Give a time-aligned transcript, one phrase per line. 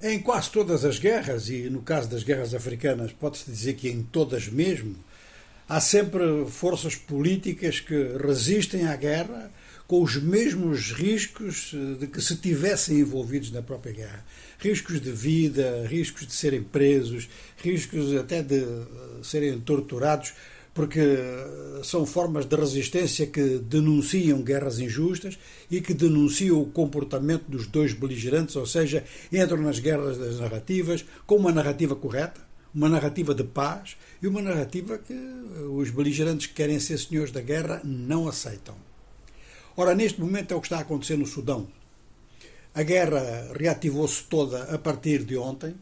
[0.00, 4.00] Em quase todas as guerras, e no caso das guerras africanas, pode-se dizer que em
[4.00, 4.94] todas mesmo,
[5.68, 9.50] há sempre forças políticas que resistem à guerra
[9.88, 14.24] com os mesmos riscos de que se tivessem envolvidos na própria guerra.
[14.60, 18.64] Riscos de vida, riscos de serem presos, riscos até de
[19.24, 20.32] serem torturados
[20.78, 21.00] porque
[21.82, 25.36] são formas de resistência que denunciam guerras injustas
[25.68, 29.02] e que denunciam o comportamento dos dois beligerantes, ou seja,
[29.32, 32.40] entram nas guerras das narrativas com uma narrativa correta,
[32.72, 35.14] uma narrativa de paz e uma narrativa que
[35.76, 38.76] os beligerantes que querem ser senhores da guerra não aceitam.
[39.76, 41.66] Ora, neste momento é o que está a acontecer no Sudão.
[42.72, 45.74] A guerra reativou-se toda a partir de ontem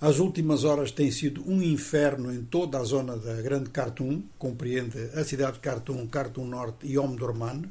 [0.00, 4.98] as últimas horas têm sido um inferno em toda a zona da Grande Khartoum, compreende
[5.14, 7.64] a cidade de Khartoum, Khartoum Norte e Omdurman.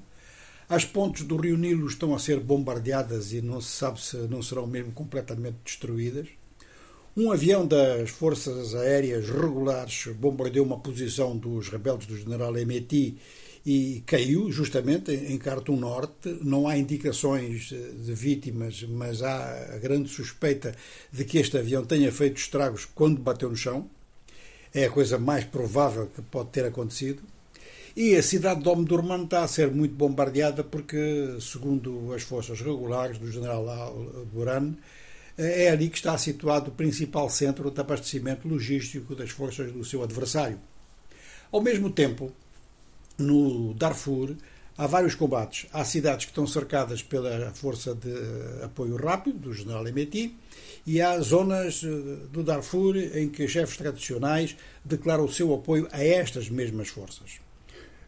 [0.67, 4.41] As pontes do rio Nilo estão a ser bombardeadas e não se sabe se não
[4.41, 6.27] serão mesmo completamente destruídas.
[7.15, 13.17] Um avião das forças aéreas regulares bombardeou uma posição dos rebeldes do general Emeti
[13.65, 16.37] e caiu justamente em Khartoum Norte.
[16.43, 20.75] Não há indicações eh, de vítimas, mas há a grande suspeita
[21.11, 23.89] de que este avião tenha feito estragos quando bateu no chão.
[24.71, 27.23] É a coisa mais provável que pode ter acontecido.
[27.95, 33.17] E a cidade de Omdurman está a ser muito bombardeada porque, segundo as forças regulares
[33.17, 34.75] do general Al-Buran,
[35.37, 39.83] eh, é ali que está situado o principal centro de abastecimento logístico das forças do
[39.83, 40.59] seu adversário.
[41.51, 42.31] Ao mesmo tempo,
[43.17, 44.35] no Darfur
[44.77, 45.67] há vários combates.
[45.71, 48.13] Há cidades que estão cercadas pela força de
[48.63, 50.35] apoio rápido do general Emeti
[50.85, 51.87] e há zonas eh,
[52.31, 57.39] do Darfur em que chefes tradicionais declaram o seu apoio a estas mesmas forças.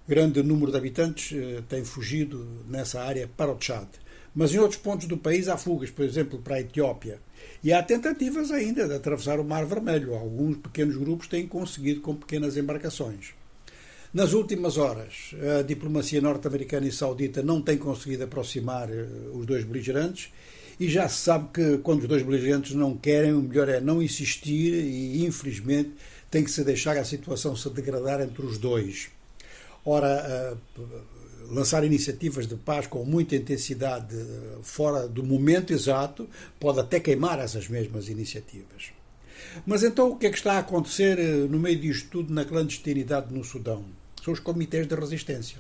[0.07, 3.87] Grande número de habitantes eh, tem fugido nessa área para o Tchad.
[4.35, 7.19] Mas em outros pontos do país há fugas, por exemplo, para a Etiópia.
[7.63, 10.13] E há tentativas ainda de atravessar o Mar Vermelho.
[10.13, 13.33] Alguns pequenos grupos têm conseguido com pequenas embarcações.
[14.13, 19.65] Nas últimas horas, a diplomacia norte-americana e saudita não tem conseguido aproximar eh, os dois
[19.65, 20.31] beligerantes
[20.79, 24.01] e já se sabe que quando os dois beligerantes não querem, o melhor é não
[24.01, 25.91] insistir e, infelizmente,
[26.31, 29.09] tem que se deixar a situação se degradar entre os dois.
[29.83, 30.55] Ora, eh,
[31.49, 37.39] lançar iniciativas de paz com muita intensidade eh, fora do momento exato pode até queimar
[37.39, 38.91] essas mesmas iniciativas.
[39.65, 42.45] Mas então o que é que está a acontecer eh, no meio disto tudo na
[42.45, 43.85] clandestinidade no Sudão?
[44.23, 45.57] São os comitês de resistência.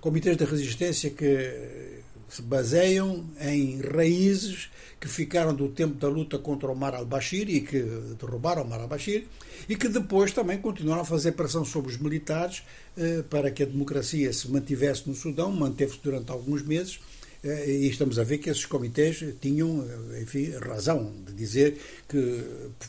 [0.00, 4.68] Comitês de resistência que eh, se baseiam em raízes
[5.00, 7.80] que ficaram do tempo da luta contra o Mar al-Bashir e que
[8.18, 9.26] derrubaram o Mar al-Bashir
[9.68, 12.62] e que depois também continuaram a fazer pressão sobre os militares
[12.96, 16.98] eh, para que a democracia se mantivesse no Sudão, manteve-se durante alguns meses
[17.44, 22.42] e estamos a ver que esses comitês tinham, eh, enfim, razão de dizer que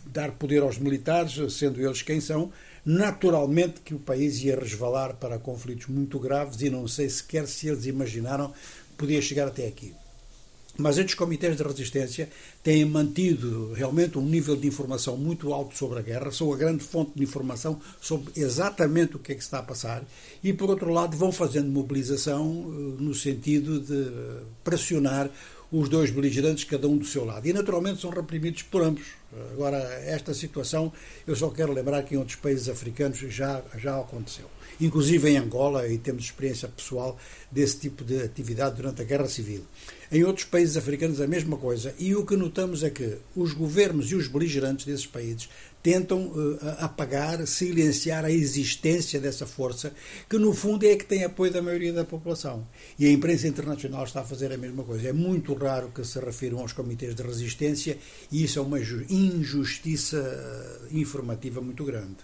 [0.07, 2.51] dar poder aos militares, sendo eles quem são,
[2.85, 7.67] naturalmente que o país ia resvalar para conflitos muito graves e não sei sequer se
[7.67, 8.53] eles imaginaram
[8.97, 9.93] podia chegar até aqui.
[10.77, 12.29] Mas estes comitês de resistência
[12.63, 16.83] têm mantido realmente um nível de informação muito alto sobre a guerra, são a grande
[16.83, 20.03] fonte de informação sobre exatamente o que é que está a passar
[20.43, 25.29] e, por outro lado, vão fazendo mobilização eh, no sentido de pressionar
[25.71, 27.47] os dois beligerantes, cada um do seu lado.
[27.47, 29.05] E, naturalmente, são reprimidos por ambos.
[29.51, 30.91] Agora, esta situação,
[31.25, 34.45] eu só quero lembrar que em outros países africanos já, já aconteceu.
[34.79, 37.17] Inclusive em Angola, e temos experiência pessoal
[37.51, 39.65] desse tipo de atividade durante a Guerra Civil.
[40.11, 41.93] Em outros países africanos, a mesma coisa.
[41.99, 45.49] E o que notamos é que os governos e os beligerantes desses países
[45.81, 49.93] tentam uh, apagar, silenciar a existência dessa força,
[50.29, 52.67] que no fundo é que tem apoio da maioria da população.
[52.99, 55.09] E a imprensa internacional está a fazer a mesma coisa.
[55.09, 57.97] É muito raro que se refiram aos comitês de resistência
[58.31, 62.17] e isso é uma injustiça eh, informativa muito grande.